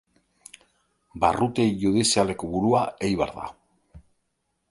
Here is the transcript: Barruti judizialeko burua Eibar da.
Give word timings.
Barruti 1.25 1.65
judizialeko 1.83 2.49
burua 2.55 2.83
Eibar 3.09 3.35
da. 3.39 3.49